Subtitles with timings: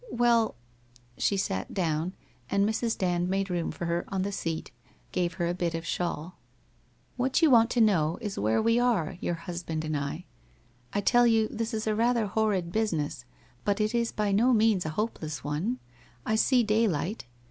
[0.09, 0.55] Well'
[1.19, 2.13] She sat down,
[2.49, 2.97] and Mrs.
[2.97, 4.71] Dand made room for her on the seat,
[5.11, 6.39] gave her a bit of shawl.'
[7.17, 10.25] What you want to know is where we arc, your husband and I.
[10.91, 13.25] I tell you, this is a rather horrid business,
[13.63, 15.77] but it is by no means a hopeless one.
[16.25, 17.27] I see daylight.